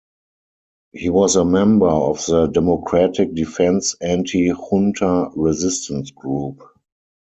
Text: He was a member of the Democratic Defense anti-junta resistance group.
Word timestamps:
He 0.93 1.11
was 1.11 1.35
a 1.35 1.45
member 1.45 1.87
of 1.87 2.25
the 2.25 2.47
Democratic 2.47 3.35
Defense 3.35 3.95
anti-junta 4.01 5.29
resistance 5.35 6.09
group. 6.09 6.59